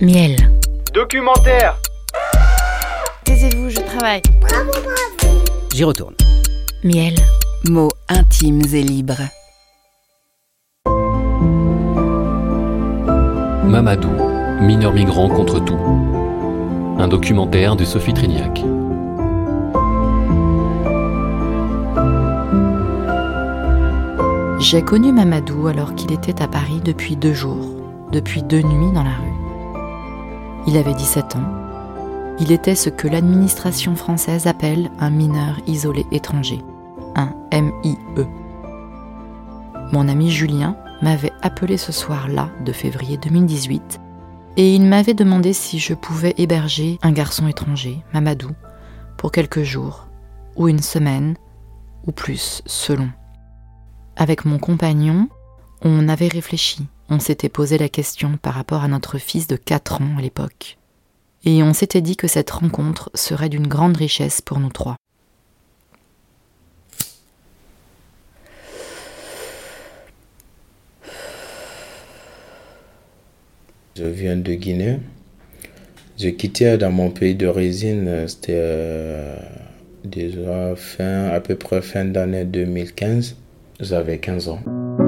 [0.00, 0.36] Miel.
[0.92, 1.76] Documentaire
[3.24, 4.22] Taisez-vous, je travaille.
[5.72, 6.14] J'y retourne.
[6.82, 7.14] Miel.
[7.68, 9.22] Mots intimes et libres.
[13.64, 14.10] Mamadou,
[14.60, 15.78] mineur migrant contre tout.
[16.98, 18.60] Un documentaire de Sophie Trignac.
[24.58, 27.66] J'ai connu Mamadou alors qu'il était à Paris depuis deux jours,
[28.10, 29.31] depuis deux nuits dans la rue.
[30.66, 32.36] Il avait 17 ans.
[32.38, 36.60] Il était ce que l'administration française appelle un mineur isolé étranger,
[37.14, 37.98] un MIE.
[39.92, 44.00] Mon ami Julien m'avait appelé ce soir-là de février 2018
[44.56, 48.50] et il m'avait demandé si je pouvais héberger un garçon étranger, Mamadou,
[49.16, 50.06] pour quelques jours,
[50.56, 51.36] ou une semaine,
[52.06, 53.08] ou plus, selon.
[54.16, 55.28] Avec mon compagnon,
[55.82, 60.00] on avait réfléchi, on s'était posé la question par rapport à notre fils de 4
[60.00, 60.78] ans à l'époque.
[61.44, 64.96] Et on s'était dit que cette rencontre serait d'une grande richesse pour nous trois.
[73.94, 74.98] Je viens de Guinée.
[76.16, 79.36] J'ai quitté dans mon pays d'origine, c'était euh,
[80.02, 83.36] déjà fin, à peu près fin d'année 2015.
[83.80, 85.01] J'avais 15 ans.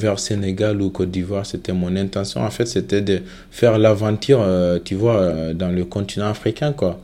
[0.00, 2.42] Vers Sénégal ou Côte d'Ivoire, c'était mon intention.
[2.42, 6.98] En fait, c'était de faire l'aventure, euh, tu vois, euh, dans le continent africain, quoi.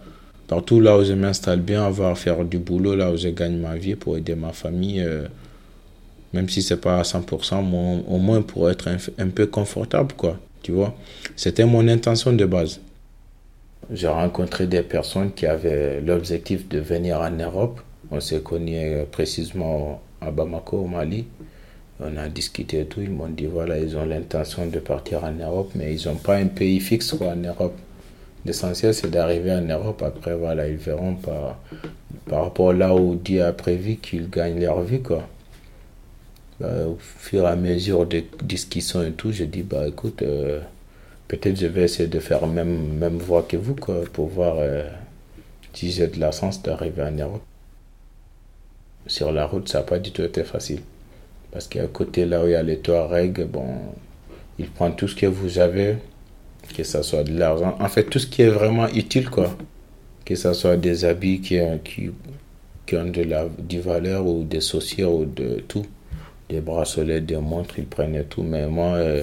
[0.48, 3.76] Partout là où je m'installe bien, avoir faire du boulot, là où je gagne ma
[3.76, 5.26] vie pour aider ma famille, euh,
[6.32, 10.12] même si c'est pas à 100%, mais au moins pour être un, un peu confortable,
[10.16, 10.38] quoi.
[10.62, 10.94] Tu vois,
[11.36, 12.80] c'était mon intention de base.
[13.92, 17.80] J'ai rencontré des personnes qui avaient l'objectif de venir en Europe.
[18.10, 21.26] On s'est connus précisément à Bamako, au Mali.
[22.00, 23.00] On a discuté et tout.
[23.00, 26.36] Ils m'ont dit voilà, ils ont l'intention de partir en Europe, mais ils n'ont pas
[26.36, 27.76] un pays fixe quoi, en Europe.
[28.44, 30.02] L'essentiel, c'est d'arriver en Europe.
[30.02, 31.58] Après, voilà, ils verront par,
[32.28, 35.02] par rapport là où Dieu a prévu qu'ils gagnent leur vie.
[35.02, 35.26] Quoi.
[36.60, 40.60] Bah, au fur et à mesure de discussions et tout, j'ai dit bah écoute, euh,
[41.28, 44.88] peut-être je vais essayer de faire même même voie que vous quoi, pour voir euh,
[45.74, 47.42] si j'ai de la chance d'arriver en Europe.
[49.06, 50.80] Sur la route, ça n'a pas du tout été facile.
[51.56, 53.64] Parce qu'à côté là où il y a les Touaregs, bon,
[54.58, 55.94] ils prennent tout ce que vous avez,
[56.76, 59.56] que ce soit de l'argent, en fait tout ce qui est vraiment utile quoi.
[60.26, 65.10] Que ce soit des habits qui, qui, ont de la du valeur ou des chaussures
[65.10, 65.86] ou de tout
[66.50, 68.42] des bracelets, des montres, ils prenaient tout.
[68.42, 69.22] Mais moi, euh,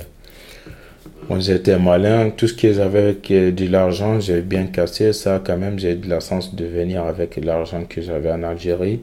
[1.30, 2.32] bon, j'étais malin.
[2.32, 5.14] Tout ce qu'ils avaient, est de l'argent, j'ai bien cassé.
[5.14, 8.42] Ça, quand même, j'ai eu de la chance de venir avec l'argent que j'avais en
[8.42, 9.02] Algérie.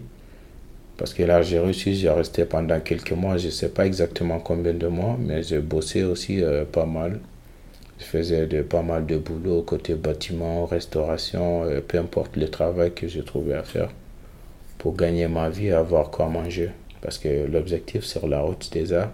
[1.01, 3.39] Parce que l'Algérie aussi, j'ai resté pendant quelques mois.
[3.39, 7.21] Je ne sais pas exactement combien de mois, mais j'ai bossé aussi euh, pas mal.
[7.99, 12.93] Je faisais de, pas mal de boulot côté bâtiment, restauration, euh, peu importe le travail
[12.93, 13.89] que je trouvais à faire
[14.77, 16.69] pour gagner ma vie et avoir quoi manger.
[17.01, 19.11] Parce que l'objectif sur la route déjà,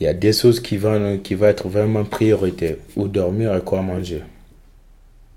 [0.00, 2.78] il y a des choses qui vont, qui être vraiment priorité.
[2.96, 4.22] Ou dormir et quoi manger.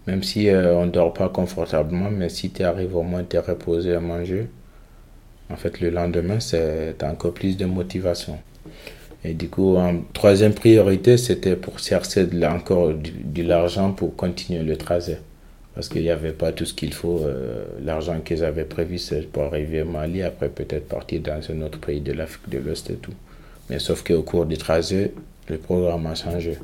[0.08, 3.24] Même si euh, on ne dort pas confortablement, mais si tu arrives au moins à
[3.24, 4.48] te reposer à manger,
[5.50, 8.38] en fait le lendemain, c'est encore plus de motivation.
[9.24, 14.64] Et du coup, en troisième priorité, c'était pour chercher encore de, de l'argent pour continuer
[14.64, 15.20] le trajet
[15.80, 17.20] parce qu'il n'y avait pas tout ce qu'il faut.
[17.24, 21.62] Euh, L'argent qu'ils avaient prévu, c'est pour arriver au Mali, après peut-être partir dans un
[21.62, 23.14] autre pays de l'Afrique de l'Ouest et tout.
[23.70, 25.14] Mais sauf qu'au cours du trajet,
[25.48, 26.58] le programme a changé.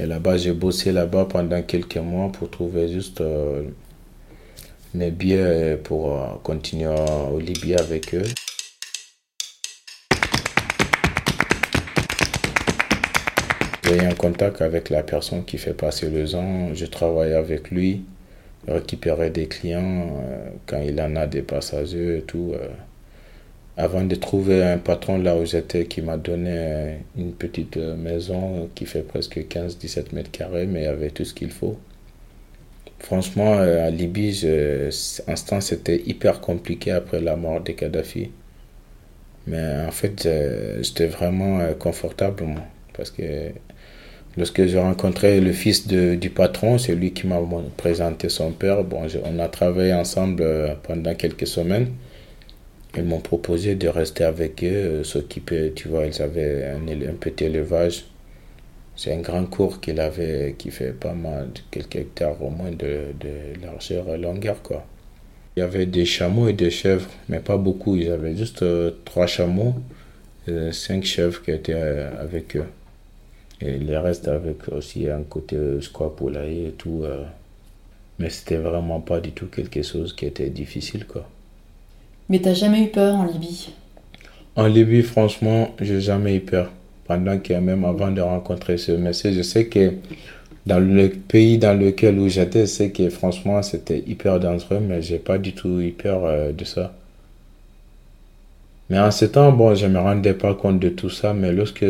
[0.00, 3.64] Et là-bas, j'ai bossé là-bas pendant quelques mois pour trouver juste euh,
[4.94, 6.94] mes billets pour euh, continuer
[7.32, 8.22] au Libye avec eux.
[13.84, 16.72] J'ai un contact avec la personne qui fait passer le temps.
[16.72, 18.04] Je travaille avec lui
[18.68, 22.52] récupérer des clients euh, quand il en a des passagers et tout.
[22.54, 22.68] Euh,
[23.76, 28.68] avant de trouver un patron là où j'étais qui m'a donné euh, une petite maison
[28.74, 31.78] qui fait presque 15-17 mètres carrés, mais avec tout ce qu'il faut.
[33.02, 34.88] Franchement, à Libye, je,
[35.30, 38.30] instant, c'était hyper compliqué après la mort de Kadhafi.
[39.46, 40.28] Mais en fait,
[40.82, 42.44] j'étais vraiment confortable,
[42.94, 43.52] parce que
[44.38, 47.38] Lorsque j'ai rencontré le fils du patron, c'est lui qui m'a
[47.76, 48.82] présenté son père.
[48.84, 50.44] Bon, on a travaillé ensemble
[50.84, 51.88] pendant quelques semaines.
[52.96, 57.44] Ils m'ont proposé de rester avec eux, s'occuper, tu vois, ils avaient un, un petit
[57.44, 58.04] élevage.
[58.96, 63.12] C'est un grand cours qu'il avait, qui fait pas mal, quelques hectares au moins de,
[63.20, 64.86] de largeur et longueur, quoi.
[65.56, 67.96] Il y avait des chameaux et des chèvres, mais pas beaucoup.
[67.96, 69.74] Ils avaient juste euh, trois chameaux
[70.48, 72.66] et cinq chèvres qui étaient euh, avec eux.
[73.60, 77.04] Et les restes avec aussi un côté squat poulailler et tout.
[78.18, 81.28] mais c'était vraiment pas du tout quelque chose qui était difficile, quoi.
[82.28, 83.68] Mais t'as jamais eu peur en Libye?
[84.56, 86.72] En Libye, franchement, j'ai jamais eu peur.
[87.04, 89.92] Pendant que même avant de rencontrer ce monsieur, je sais que
[90.66, 95.18] dans le pays dans lequel où j'étais, c'est que franchement c'était hyper dangereux, mais j'ai
[95.18, 96.92] pas du tout eu peur euh, de ça.
[98.90, 101.84] Mais en ce temps, bon, je me rendais pas compte de tout ça, mais lorsque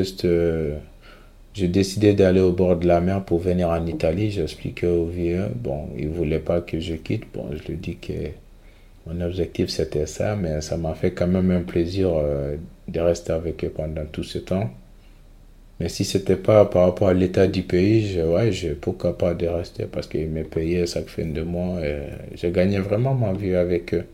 [1.54, 5.48] j'ai décidé d'aller au bord de la mer pour venir en Italie, j'expliquais au vieux,
[5.56, 8.12] bon, il voulait pas que je quitte, bon, je lui dis que
[9.06, 12.56] mon objectif c'était ça, mais ça m'a fait quand même un plaisir euh,
[12.88, 14.70] de rester avec eux pendant tout ce temps.
[15.82, 19.34] Mais si c'était pas par rapport à l'état du pays, je, ouais, je, pourquoi pas
[19.34, 19.86] de rester?
[19.86, 22.02] Parce qu'ils me payaient chaque fin de mois et
[22.36, 24.04] je gagnais vraiment ma vie avec eux.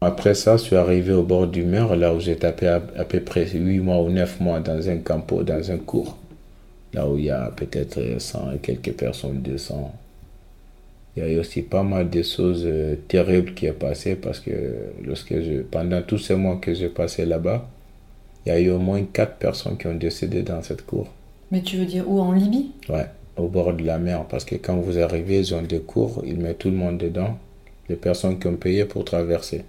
[0.00, 3.20] Après ça, je suis arrivé au bord du mer, là où j'ai tapé à, peu
[3.20, 6.16] près 8 mois ou 9 mois dans un campo, dans un cours.
[6.94, 9.92] Là où il y a peut-être 100 et quelques personnes, 200.
[11.16, 14.38] Il y a eu aussi pas mal de choses euh, terribles qui sont passées parce
[14.38, 14.50] que
[15.02, 17.66] lorsque je, pendant tous ces mois que j'ai passé là-bas,
[18.44, 21.08] il y a eu au moins 4 personnes qui ont décédé dans cette cour.
[21.50, 22.70] Mais tu veux dire où En Libye?
[22.90, 24.24] Ouais, au bord de la mer.
[24.28, 27.38] Parce que quand vous arrivez, ils ont des cours, ils mettent tout le monde dedans,
[27.88, 29.64] les personnes qui ont payé pour traverser.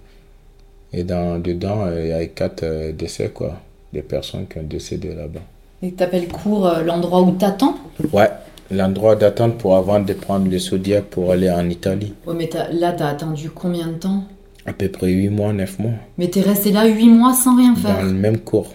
[0.92, 3.60] Et dans, dedans, euh, il y a 4 euh, décès, quoi.
[3.92, 5.40] Des personnes qui ont décédé là-bas.
[5.82, 7.78] Et tu appelles cours l'endroit où t'attends?
[8.12, 8.28] Ouais,
[8.70, 12.14] l'endroit d'attente pour avant de prendre le Zodiac pour aller en Italie.
[12.26, 14.24] Ouais, mais là, t'as attendu combien de temps?
[14.66, 15.92] À peu près 8 mois, 9 mois.
[16.18, 18.74] Mais t'es resté là 8 mois sans rien faire Dans le même cours.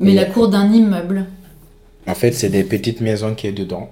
[0.00, 1.26] Mais la cour d'un immeuble
[2.06, 3.90] En fait, c'est des petites maisons qui est dedans.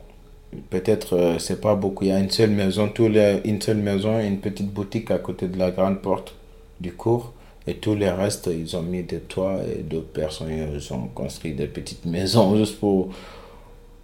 [0.69, 2.05] Peut-être, euh, c'est pas beaucoup.
[2.05, 5.19] Il y a une seule maison, tout les, une seule maison une petite boutique à
[5.19, 6.35] côté de la grande porte
[6.81, 7.33] du cours.
[7.67, 11.53] Et tous les restes, ils ont mis des toits et d'autres personnes, ils ont construit
[11.53, 13.11] des petites maisons juste pour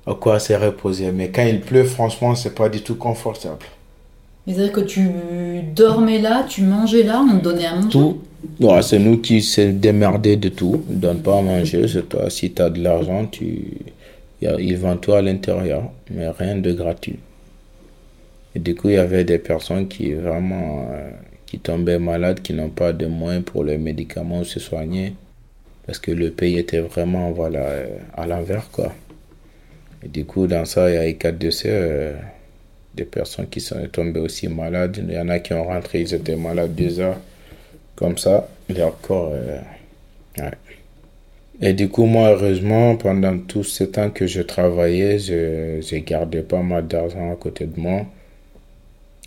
[0.07, 1.11] à quoi c'est reposé.
[1.13, 3.65] Mais quand il pleut, franchement, c'est pas du tout confortable.
[4.47, 5.09] Mais c'est-à-dire que tu
[5.75, 8.21] dormais là, tu mangeais là, on te donnait à manger Tout.
[8.61, 10.85] Ouais, c'est nous qui s'est démerdé de tout.
[10.91, 12.31] On donne pas à manger, c'est toi.
[12.31, 13.65] Si tu as de l'argent, tu...
[14.41, 17.19] ils vendent tout à l'intérieur, mais rien de gratuit.
[18.55, 21.11] Et du coup, il y avait des personnes qui vraiment euh,
[21.45, 25.15] qui tombaient malades, qui n'ont pas de moyens pour les médicaments ou se soigner.
[25.87, 27.67] Parce que le pays était vraiment voilà,
[28.15, 28.93] à l'envers, quoi.
[30.05, 32.15] Et du coup, dans ça, il y a eu quatre décès, euh,
[32.95, 35.05] des personnes qui sont tombées aussi malades.
[35.09, 37.19] Il y en a qui ont rentré, ils étaient malades déjà.
[37.97, 39.33] Comme ça, leur corps.
[39.33, 39.61] Euh.
[41.61, 46.63] Et du coup, moi, heureusement, pendant tout ce temps que je travaillais, j'ai gardé pas
[46.63, 48.07] mal d'argent à côté de moi.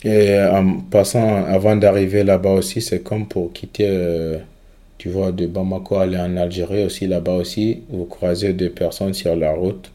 [0.04, 4.38] Et en passant, avant d'arriver là-bas aussi, c'est comme pour quitter, euh,
[4.98, 9.36] tu vois, de Bamako aller en Algérie aussi, là-bas aussi, vous croisez des personnes sur
[9.36, 9.92] la route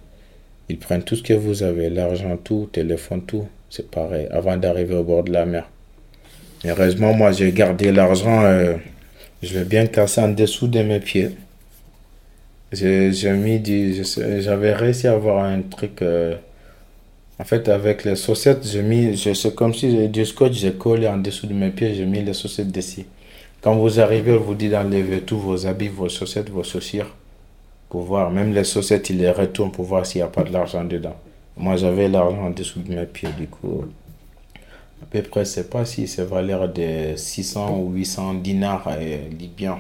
[0.70, 3.48] ils prennent tout ce que vous avez, l'argent, tout, téléphone, tout.
[3.70, 5.70] C'est pareil, avant d'arriver au bord de la mer.
[6.66, 8.76] heureusement, moi, j'ai gardé l'argent, euh,
[9.44, 11.32] je l'ai bien cassé en dessous de mes pieds.
[12.72, 13.62] J'ai mis
[14.40, 16.02] j'avais réussi à avoir un truc.
[16.02, 16.36] Euh,
[17.40, 21.18] en fait, avec les chaussettes, j'ai mis, c'est comme si du scotch, j'ai collé en
[21.18, 23.06] dessous de mes pieds, j'ai mis les chaussettes dessus.
[23.62, 27.16] Quand vous arrivez, on vous dit d'enlever tous vos habits, vos chaussettes, vos chaussures
[27.90, 30.52] pour voir, même les sociétés, ils les retournent pour voir s'il n'y a pas de
[30.52, 31.16] l'argent dedans.
[31.56, 33.86] Moi, j'avais l'argent en dessous de mes pieds, du coup.
[35.02, 38.88] À peu près, je ne sais pas si c'est valeur de 600 ou 800 dinars
[38.88, 39.80] euh, libyens.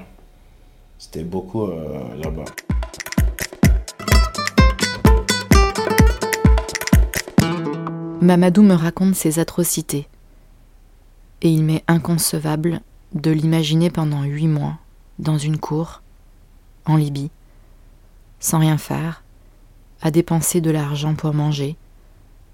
[0.97, 2.45] C'était beaucoup euh, là-bas.
[8.21, 10.07] Mamadou me raconte ses atrocités.
[11.41, 12.81] Et il m'est inconcevable
[13.13, 14.77] de l'imaginer pendant huit mois,
[15.19, 16.01] dans une cour,
[16.85, 17.29] en Libye,
[18.39, 19.23] sans rien faire,
[20.01, 21.75] à dépenser de l'argent pour manger,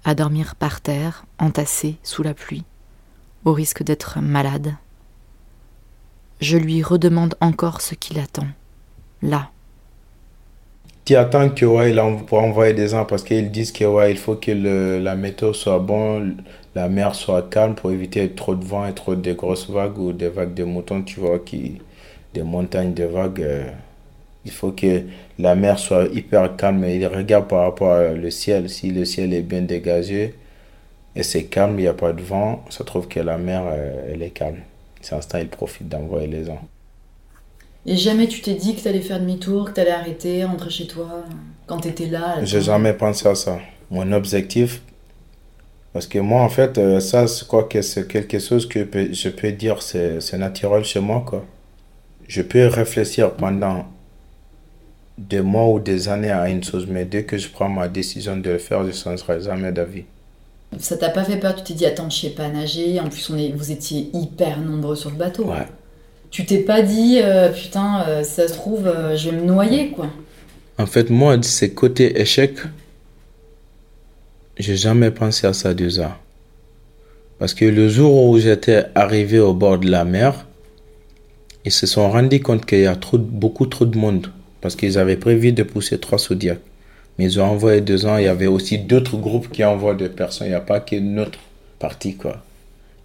[0.04, 2.64] à dormir par terre, entassé sous la pluie,
[3.44, 4.74] au risque d'être malade.
[6.40, 8.46] Je lui redemande encore ce qu'il attend,
[9.22, 9.50] là.
[11.04, 14.36] Tu attends que ouais, il pour des gens parce qu'ils disent que ouais, il faut
[14.36, 14.52] que
[14.98, 16.42] la météo soit bonne,
[16.74, 20.12] la mer soit calme pour éviter trop de vent et trop de grosses vagues ou
[20.12, 21.82] des vagues de moutons, tu vois, qui,
[22.32, 23.42] des montagnes de vagues.
[23.42, 23.70] Euh,
[24.44, 25.02] il faut que
[25.38, 26.84] la mer soit hyper calme.
[26.84, 28.68] Il regarde par rapport au ciel.
[28.68, 30.34] Si le ciel est bien dégagé
[31.16, 34.12] et c'est calme, il n'y a pas de vent, ça trouve que la mer, euh,
[34.12, 34.58] elle est calme.
[35.00, 36.60] C'est instant, il profite d'envoyer les gens.
[37.86, 41.24] Et jamais tu t'es dit que t'allais faire demi-tour, que t'allais arrêter, rentrer chez toi,
[41.66, 43.58] quand t'étais là J'ai jamais pensé à ça.
[43.90, 44.80] Mon objectif,
[45.92, 49.28] parce que moi, en fait, euh, ça, c'est quoi que c'est quelque chose que je
[49.28, 51.44] peux dire, c'est naturel chez moi, quoi.
[52.26, 53.84] Je peux réfléchir pendant
[55.16, 58.36] des mois ou des années à une chose, mais dès que je prends ma décision
[58.36, 60.04] de le faire, je ne changerai jamais d'avis.
[60.78, 61.54] Ça t'a pas fait peur?
[61.54, 62.98] Tu t'es dit, attends, je sais pas nager.
[62.98, 65.44] En plus, on est, vous étiez hyper nombreux sur le bateau.
[65.44, 65.68] Ouais.
[66.30, 70.08] Tu t'es pas dit, euh, putain, euh, ça se trouve, je vais me noyer, quoi.
[70.78, 72.58] En fait, moi, c'est côté échec,
[74.58, 76.18] j'ai jamais pensé à ça déjà.
[77.38, 80.46] Parce que le jour où j'étais arrivé au bord de la mer,
[81.64, 84.28] ils se sont rendus compte qu'il y a trop, beaucoup trop de monde.
[84.64, 86.58] Parce qu'ils avaient prévu de pousser trois Zodiacs.
[87.18, 88.16] Mais ils ont envoyé deux ans.
[88.16, 90.46] Il y avait aussi d'autres groupes qui envoient des personnes.
[90.46, 91.38] Il n'y a pas que notre
[91.78, 92.42] partie, quoi.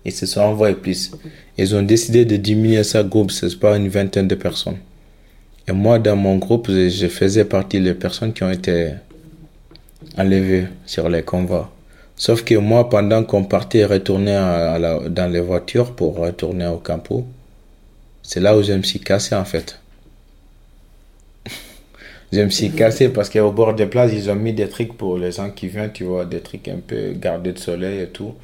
[0.05, 1.11] Ils se sont envoyés plus.
[1.57, 3.31] Ils ont décidé de diminuer ce groupe.
[3.31, 4.77] C'est pas une vingtaine de personnes.
[5.67, 8.91] Et moi, dans mon groupe, je faisais partie des personnes qui ont été
[10.17, 11.69] enlevé sur les convois.
[12.15, 14.31] Sauf que moi, pendant qu'on partait retourner
[15.09, 17.25] dans les voitures pour retourner au campo,
[18.23, 19.78] c'est là où je me suis cassé en fait.
[22.31, 25.17] Je me suis cassé parce qu'au bord des places, ils ont mis des trucs pour
[25.17, 28.35] les gens qui viennent, tu vois, des trucs un peu gardés de soleil et tout.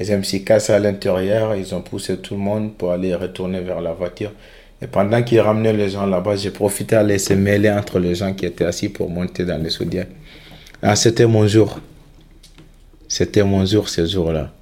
[0.00, 3.14] Et je me suis cassé à l'intérieur, ils ont poussé tout le monde pour aller
[3.14, 4.32] retourner vers la voiture.
[4.82, 8.32] Et pendant qu'ils ramenaient les gens là-bas, j'ai profité à laisser mêler entre les gens
[8.32, 10.08] qui étaient assis pour monter dans les soudiacs.
[10.82, 11.78] Ah, c'était mon jour.
[13.08, 14.52] C'était mon jour ce jour-là.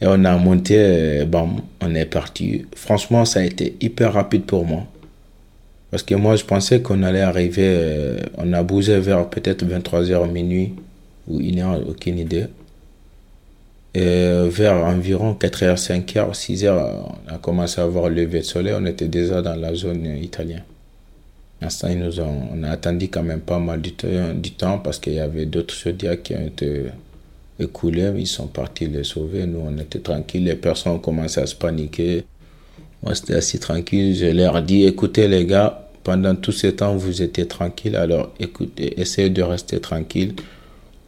[0.00, 2.66] Et on a monté, euh, bam, on est parti.
[2.74, 4.86] Franchement, ça a été hyper rapide pour moi.
[5.90, 10.30] Parce que moi, je pensais qu'on allait arriver, euh, on a bougé vers peut-être 23h
[10.30, 10.74] minuit
[11.26, 12.46] ou 1h, aucune idée.
[13.92, 18.74] Et vers environ 4h, 5h, 6h, on a commencé à voir le lever de soleil.
[18.78, 20.62] On était déjà dans la zone italienne.
[21.60, 25.44] L'instant, nous on a attendu quand même pas mal du, temps parce qu'il y avait
[25.44, 26.84] d'autres chaudières qui ont été
[27.58, 28.12] écoulés.
[28.16, 29.44] Ils sont partis les sauver.
[29.44, 30.44] Nous, on était tranquilles.
[30.44, 32.24] Les personnes ont commencé à se paniquer.
[33.02, 34.14] Moi, c'était assis tranquille.
[34.14, 37.96] Je leur dis, écoutez les gars, pendant tout ce temps, vous étiez tranquilles.
[37.96, 40.34] Alors, écoutez, essayez de rester tranquille.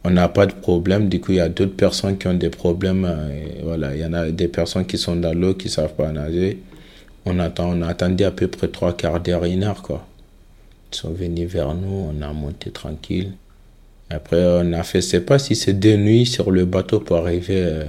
[0.03, 1.07] On n'a pas de problème.
[1.07, 3.09] Du coup, il y a d'autres personnes qui ont des problèmes.
[3.63, 6.11] voilà, il y en a des personnes qui sont dans l'eau, qui ne savent pas
[6.11, 6.59] nager.
[7.25, 10.05] On, attend, on a attendu à peu près trois quarts d'heure, une heure, quoi.
[10.91, 13.33] Ils sont venus vers nous, on a monté tranquille.
[14.09, 17.17] Après, on a fait, je sais pas si c'est deux nuits sur le bateau pour
[17.17, 17.85] arriver euh,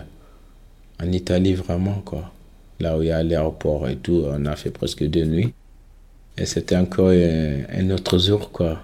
[1.02, 2.32] en Italie vraiment, quoi.
[2.80, 5.52] Là où il y a l'aéroport et tout, on a fait presque deux nuits.
[6.36, 8.80] Et c'était encore un, autre jour, quoi.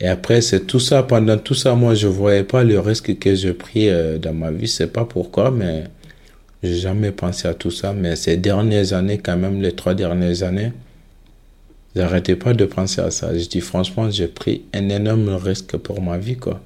[0.00, 3.34] Et après, c'est tout ça, pendant tout ça, moi, je voyais pas le risque que
[3.36, 4.66] j'ai pris euh, dans ma vie.
[4.66, 5.84] Je sais pas pourquoi, mais
[6.62, 7.92] j'ai jamais pensé à tout ça.
[7.92, 10.72] Mais ces dernières années, quand même, les trois dernières années,
[11.94, 13.36] J'arrêtais pas de penser à ça.
[13.36, 16.60] Je dis franchement, j'ai pris un énorme risque pour ma vie, quoi.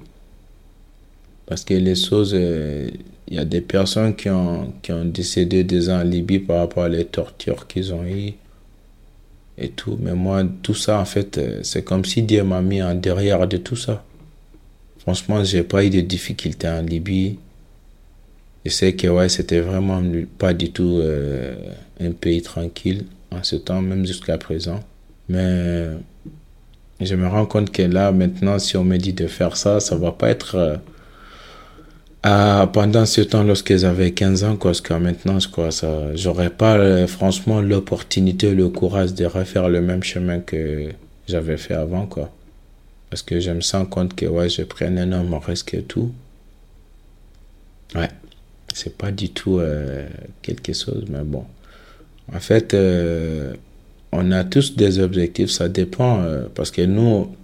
[1.45, 2.89] Parce que les choses, euh,
[3.27, 6.59] il y a des personnes qui ont, qui ont décédé des ans en Libye par
[6.59, 8.33] rapport à les tortures qu'ils ont eues
[9.57, 9.97] et tout.
[10.01, 13.47] Mais moi, tout ça, en fait, euh, c'est comme si Dieu m'a mis en derrière
[13.47, 14.03] de tout ça.
[14.99, 17.39] Franchement, j'ai pas eu de difficultés en Libye.
[18.65, 20.01] Je sais que ouais, c'était vraiment
[20.37, 21.55] pas du tout euh,
[21.99, 24.81] un pays tranquille en ce temps, même jusqu'à présent.
[25.29, 25.87] Mais
[26.99, 29.95] je me rends compte que là, maintenant, si on me dit de faire ça, ça
[29.95, 30.75] va pas être euh,
[32.73, 36.77] pendant ce temps lorsque j'avais 15 ans, quoi, que maintenant, je crois, ça, j'aurais pas
[36.77, 40.89] euh, franchement l'opportunité, le courage de refaire le même chemin que
[41.27, 42.31] j'avais fait avant, quoi.
[43.09, 46.11] Parce que je me sens compte que, ouais, j'ai pris un énorme risque et tout.
[47.95, 48.09] Ouais.
[48.73, 50.07] C'est pas du tout euh,
[50.41, 51.45] quelque chose, mais bon.
[52.33, 52.73] En fait,
[54.11, 57.35] on a tous des objectifs, ça dépend, euh, parce que nous,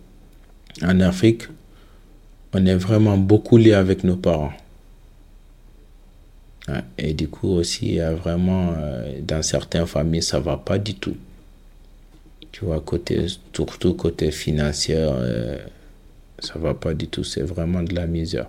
[0.82, 1.44] en Afrique,
[2.54, 4.54] on est vraiment beaucoup liés avec nos parents.
[6.98, 10.78] Et du coup aussi, il y a vraiment, euh, dans certaines familles, ça va pas
[10.78, 11.18] du tout.
[12.52, 15.58] Tu vois, côté, surtout côté financier, euh,
[16.40, 18.48] ça va pas du tout, c'est vraiment de la misère.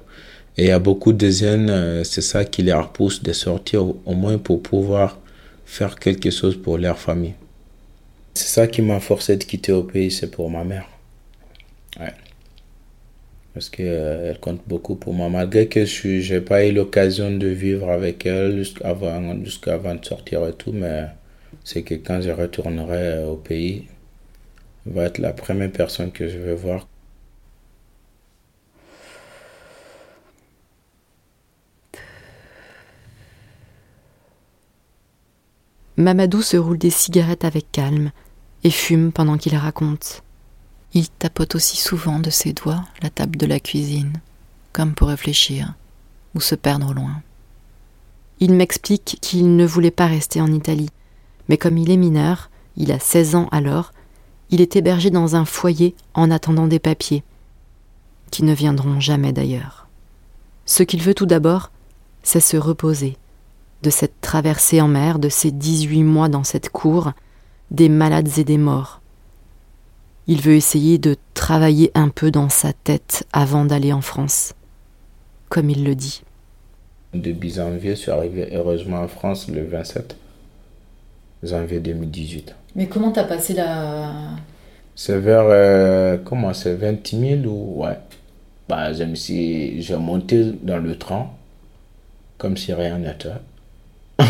[0.57, 4.15] Et il y a beaucoup de jeunes, c'est ça qui les repousse de sortir au
[4.15, 5.19] moins pour pouvoir
[5.67, 7.35] faire quelque chose pour leur famille.
[8.35, 10.89] C'est ça qui m'a forcé de quitter au pays, c'est pour ma mère.
[11.99, 12.13] Ouais.
[13.55, 15.29] Parce qu'elle euh, compte beaucoup pour moi.
[15.31, 20.47] Malgré que je n'ai pas eu l'occasion de vivre avec elle jusqu'avant avant de sortir
[20.47, 21.07] et tout, mais
[21.63, 23.87] c'est que quand je retournerai euh, au pays,
[24.87, 26.89] elle va être la première personne que je vais voir.
[35.97, 38.11] Mamadou se roule des cigarettes avec calme
[38.65, 40.25] et fume pendant qu'il raconte.
[40.97, 44.13] Il tapote aussi souvent de ses doigts la table de la cuisine,
[44.73, 45.75] comme pour réfléchir
[46.37, 47.21] ou se perdre au loin.
[48.39, 50.91] Il m'explique qu'il ne voulait pas rester en Italie,
[51.49, 53.93] mais comme il est mineur, il a 16 ans alors,
[54.51, 57.25] il est hébergé dans un foyer en attendant des papiers,
[58.31, 59.89] qui ne viendront jamais d'ailleurs.
[60.67, 61.73] Ce qu'il veut tout d'abord,
[62.23, 63.17] c'est se reposer
[63.83, 67.13] de cette traversée en mer, de ces 18 mois dans cette cour,
[67.71, 69.01] des malades et des morts.
[70.27, 74.55] Il veut essayer de travailler un peu dans sa tête avant d'aller en France,
[75.51, 76.23] comme il le dit.
[77.13, 80.17] Début janvier, je suis arrivé heureusement en France le 27
[81.43, 82.55] janvier 2018.
[82.75, 84.13] Mais comment t'as passé la...
[84.97, 87.99] C'est vers, euh, comment, c'est 20 000 ou, ouais.
[88.69, 91.31] Bah, je me suis, j'ai monté dans le train,
[92.39, 93.29] comme si rien n'était.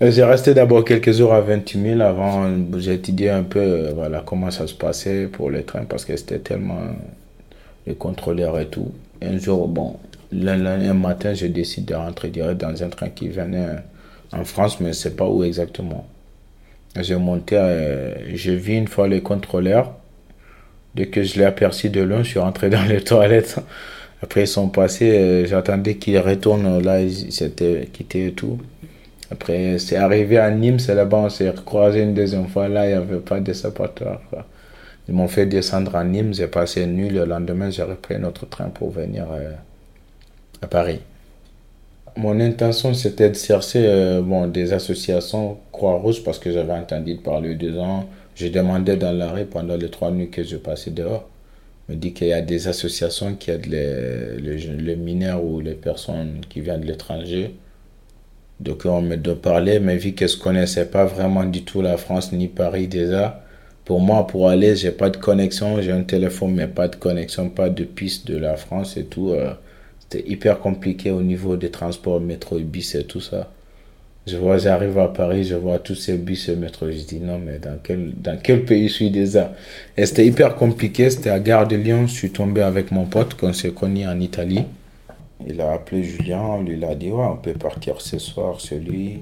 [0.00, 4.22] j'ai resté d'abord quelques jours à 28 000 avant, j'ai étudié un peu, euh, voilà,
[4.24, 6.80] comment ça se passait pour les trains, parce que c'était tellement
[7.86, 8.92] les contrôleurs et tout.
[9.22, 9.96] un jour, bon,
[10.32, 13.68] un matin, je décide de rentrer direct dans un train qui venait
[14.32, 16.06] en France, mais je ne sais pas où exactement.
[17.00, 19.94] J'ai monté, euh, j'ai vu une fois les contrôleurs.
[20.94, 23.56] Dès que je l'ai aperçu de loin, je suis rentré dans les toilettes.
[24.22, 28.58] Après, ils sont passés, euh, j'attendais qu'ils retournent là, ils s'étaient quittés et tout.
[29.30, 32.68] Après, c'est arrivé à Nîmes, c'est là-bas, on s'est croisé une deuxième fois.
[32.68, 34.20] Là, il n'y avait pas de d'échappatoire.
[35.08, 37.10] Ils m'ont fait descendre à Nîmes, j'ai passé une nuit.
[37.10, 39.52] Le lendemain, j'ai repris notre train pour venir euh,
[40.62, 41.00] à Paris.
[42.16, 47.54] Mon intention, c'était de chercher euh, bon, des associations Croix-Rouge parce que j'avais entendu parler
[47.54, 48.06] deux ans.
[48.34, 51.28] Je demandais dans l'arrêt pendant les trois nuits que je passais dehors.
[51.88, 56.40] me dit qu'il y a des associations qui aident les, les, mineurs ou les personnes
[56.48, 57.54] qui viennent de l'étranger.
[58.60, 61.96] Donc on me de parler, mais vu que je connaissais pas vraiment du tout la
[61.96, 63.42] France ni Paris déjà,
[63.84, 67.48] pour moi, pour aller, j'ai pas de connexion, j'ai un téléphone, mais pas de connexion,
[67.50, 69.30] pas de piste de la France et tout.
[69.30, 69.52] Euh,
[70.00, 73.50] c'était hyper compliqué au niveau des transports, métro bus et tout ça.
[74.26, 76.90] Je vois, j'arrive à Paris, je vois tous ces bus et métro.
[76.90, 79.54] Je dis non, mais dans quel, dans quel pays je suis déjà?
[79.96, 81.10] Et c'était hyper compliqué.
[81.10, 82.06] C'était à Gare de Lyon.
[82.08, 84.64] Je suis tombé avec mon pote qu'on s'est connu en Italie.
[85.44, 86.62] Il a appelé Julien.
[86.62, 89.20] Lui, il a dit on peut partir ce soir chez lui.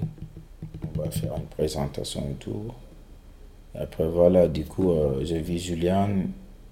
[0.94, 2.72] On va faire une présentation et tout.
[3.74, 6.08] après, voilà, du coup, euh, j'ai vu Julien.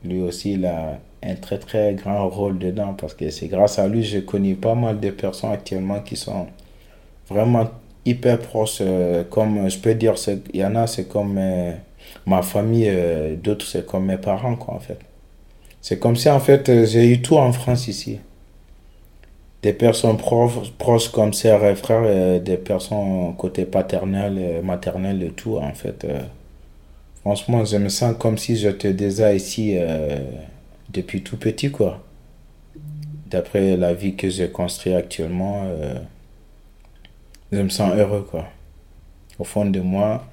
[0.04, 3.86] Lui aussi, il a un très très grand rôle dedans parce que c'est grâce à
[3.86, 6.48] lui je connais pas mal de personnes actuellement qui sont
[7.28, 7.70] vraiment
[8.04, 8.78] hyper proches.
[8.80, 10.14] Euh, comme je peux dire,
[10.52, 11.72] il y en a, c'est comme euh,
[12.26, 14.98] ma famille, euh, d'autres, c'est comme mes parents, quoi, en fait.
[15.80, 18.20] C'est comme si, en fait, j'ai eu tout en France ici.
[19.62, 25.72] Des personnes proches, comme sœurs et frères, des personnes côté paternel, maternel et tout, en
[25.72, 26.04] fait.
[27.20, 29.78] franchement, je me sens comme si j'étais déjà ici
[30.92, 32.02] depuis tout petit, quoi.
[33.26, 35.94] D'après la vie que j'ai construite actuellement, euh,
[37.50, 38.46] je me sens heureux, quoi.
[39.38, 40.26] Au fond de moi,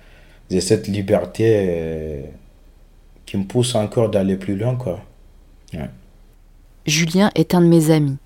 [0.51, 2.21] j'ai cette liberté euh,
[3.25, 4.99] qui me pousse encore d'aller plus loin, quoi.
[6.85, 8.17] Julien est un de mes amis.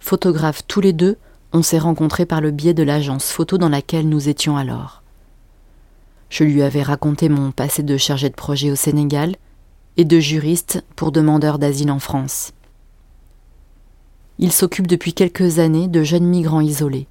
[0.00, 1.16] Photographe tous les deux,
[1.52, 5.02] on s'est rencontrés par le biais de l'agence photo dans laquelle nous étions alors.
[6.30, 9.36] Je lui avais raconté mon passé de chargé de projet au Sénégal
[9.96, 12.52] et de juristes pour demandeurs d'asile en France.
[14.38, 17.06] Il s'occupe depuis quelques années de jeunes migrants isolés,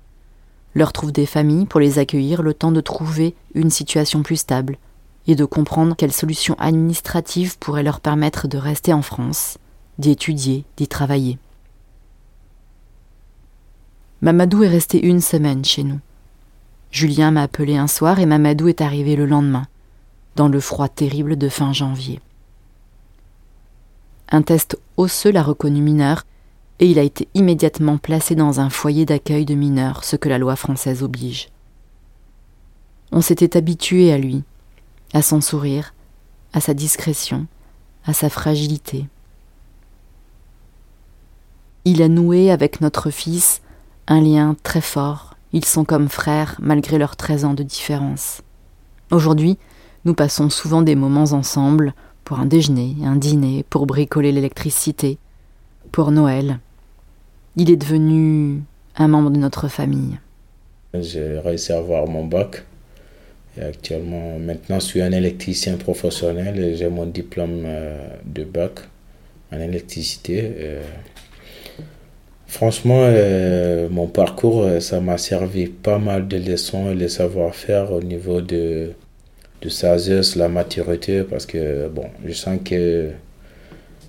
[0.73, 4.77] leur trouve des familles pour les accueillir le temps de trouver une situation plus stable
[5.27, 9.57] et de comprendre quelles solutions administratives pourraient leur permettre de rester en France,
[9.99, 11.37] d'y étudier, d'y travailler.
[14.21, 15.99] Mamadou est resté une semaine chez nous.
[16.91, 19.67] Julien m'a appelé un soir et Mamadou est arrivé le lendemain,
[20.35, 22.19] dans le froid terrible de fin janvier.
[24.29, 26.25] Un test osseux l'a reconnu mineur
[26.79, 30.37] et il a été immédiatement placé dans un foyer d'accueil de mineurs, ce que la
[30.37, 31.49] loi française oblige.
[33.13, 34.43] On s'était habitué à lui,
[35.13, 35.93] à son sourire,
[36.51, 37.47] à sa discrétion,
[38.05, 39.07] à sa fragilité.
[41.85, 43.61] Il a noué avec notre fils
[44.09, 45.35] un lien très fort.
[45.53, 48.41] Ils sont comme frères malgré leurs treize ans de différence.
[49.11, 49.57] Aujourd'hui,
[50.03, 51.93] nous passons souvent des moments ensemble,
[52.25, 55.17] pour un déjeuner, un dîner, pour bricoler l'électricité,
[55.91, 56.59] pour Noël.
[57.55, 58.61] Il est devenu
[58.95, 60.19] un membre de notre famille.
[60.93, 62.63] J'ai réussi à avoir mon bac.
[63.57, 68.79] Et actuellement, maintenant, je suis un électricien professionnel et j'ai mon diplôme euh, de bac
[69.51, 70.51] en électricité.
[72.49, 77.91] Franchement, euh, mon parcours, euh, ça m'a servi pas mal de leçons et de savoir-faire
[77.93, 78.91] au niveau de
[79.61, 83.11] de sagesse, la maturité, parce que bon, je sens que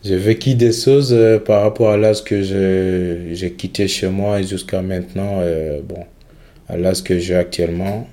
[0.04, 4.44] j'ai vécu des choses euh, par rapport à l'âge que j'ai quitté chez moi et
[4.44, 5.42] jusqu'à maintenant,
[5.84, 6.04] bon,
[6.68, 8.08] à l'âge que j'ai actuellement,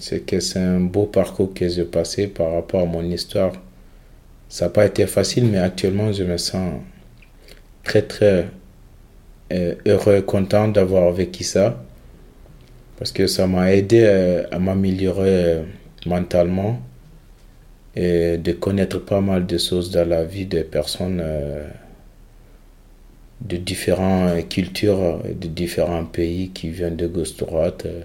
[0.00, 3.52] c'est que c'est un beau parcours que j'ai passé par rapport à mon histoire.
[4.48, 6.74] Ça n'a pas été facile, mais actuellement, je me sens
[7.82, 8.46] très, très
[9.52, 11.82] euh, heureux, content d'avoir vécu ça.
[12.98, 14.06] Parce que ça m'a aidé
[14.50, 15.62] à m'améliorer
[16.06, 16.80] mentalement
[17.96, 21.66] et de connaître pas mal de choses dans la vie des personnes euh,
[23.40, 28.02] de différentes cultures, de différents pays qui viennent de gauche droite, euh,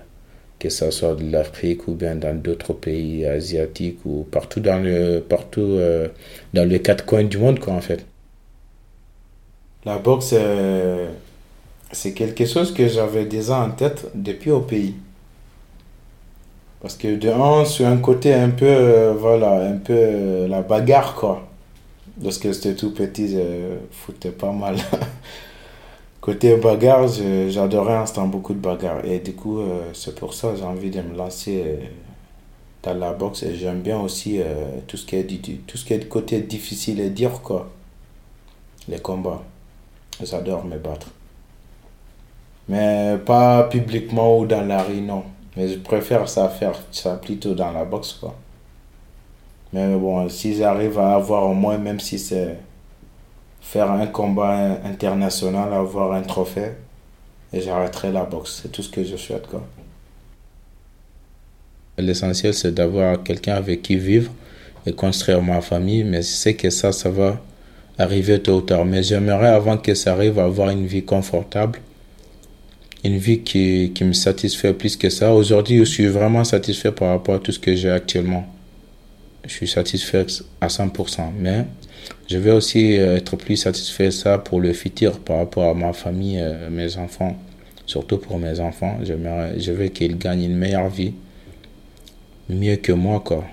[0.59, 5.19] que ce soit de l'Afrique ou bien dans d'autres pays asiatiques ou partout dans le
[5.19, 6.07] partout euh,
[6.53, 8.05] dans les quatre coins du monde quoi en fait.
[9.83, 10.35] La boxe
[11.91, 14.95] c'est quelque chose que j'avais déjà en tête depuis au pays.
[16.81, 20.61] Parce que de un, sur un côté un peu, euh, voilà, un peu euh, la
[20.63, 21.47] bagarre, quoi.
[22.23, 24.77] Lorsque j'étais tout petit, je foutais pas mal.
[26.21, 27.07] côté bagarre,
[27.49, 29.05] j'adorais instant beaucoup de bagarre.
[29.05, 31.79] Et du coup, euh, c'est pour ça que j'ai envie de me lancer
[32.83, 33.43] dans la boxe.
[33.43, 34.39] Et j'aime bien aussi
[34.87, 37.69] tout, ce qui est, tout ce qui est côté difficile à dire, quoi.
[38.87, 39.43] Les combats.
[40.23, 41.07] J'adore me battre.
[42.71, 45.25] Mais pas publiquement ou dans la rue, non.
[45.57, 48.33] Mais je préfère ça faire ça plutôt dans la boxe, quoi.
[49.73, 52.55] Mais bon, si j'arrive à avoir au moins, même si c'est
[53.59, 56.71] faire un combat international, avoir un trophée,
[57.51, 58.61] et j'arrêterai la boxe.
[58.63, 59.63] C'est tout ce que je souhaite, quoi.
[61.97, 64.31] L'essentiel, c'est d'avoir quelqu'un avec qui vivre
[64.85, 67.37] et construire ma famille, mais je sais que ça, ça va
[67.97, 68.85] arriver tôt ou tard.
[68.85, 71.81] Mais j'aimerais, avant que ça arrive, avoir une vie confortable
[73.03, 75.33] une vie qui, me satisfait plus que ça.
[75.33, 78.45] Aujourd'hui, je suis vraiment satisfait par rapport à tout ce que j'ai actuellement.
[79.45, 80.25] Je suis satisfait
[80.59, 81.31] à 100%.
[81.39, 81.65] Mais
[82.29, 85.93] je vais aussi euh, être plus satisfait ça pour le futur par rapport à ma
[85.93, 87.35] famille, euh, mes enfants.
[87.87, 88.99] Surtout pour mes enfants.
[89.03, 91.13] Je veux qu'ils gagnent une meilleure vie.
[92.49, 93.43] Mieux que moi, quoi.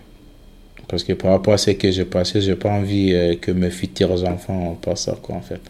[0.88, 3.70] Parce que par rapport à ce que j'ai passé, j'ai pas envie euh, que mes
[3.70, 5.60] futurs enfants passent ça, quoi, en fait.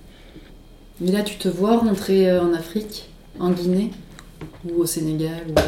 [1.01, 3.08] Mais là, tu te vois rentrer en Afrique?
[3.40, 3.90] En Guinée
[4.64, 5.62] ou au Sénégal euh,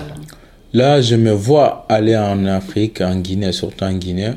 [0.72, 4.32] Là, je me vois aller en Afrique, en Guinée, surtout en Guinée.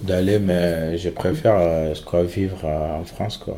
[0.00, 3.36] D'aller, mais je préfère euh, quoi, vivre euh, en France.
[3.38, 3.56] Quoi.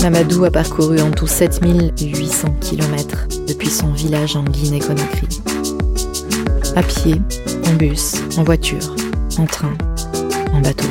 [0.00, 5.26] Mamadou a parcouru en tout 7800 km depuis son village en Guinée-Conakry.
[6.76, 7.16] À pied,
[7.66, 8.94] en bus, en voiture,
[9.38, 9.76] en train,
[10.52, 10.86] en bateau.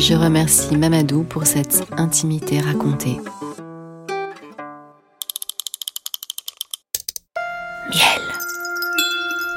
[0.00, 3.18] Je remercie Mamadou pour cette intimité racontée.
[7.90, 8.22] Miel.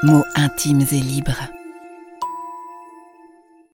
[0.03, 1.47] Mots intimes et libres.